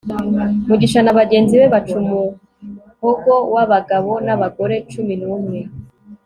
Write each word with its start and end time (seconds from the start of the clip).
mugisha 0.67 0.99
na 1.03 1.15
bagenzi 1.19 1.53
be 1.59 1.65
baca 1.73 1.93
umuhogo 2.01 3.33
w'abagabo 3.53 4.11
n'abagore 4.25 4.75
cumi 4.91 5.13
n'umwe 5.21 5.59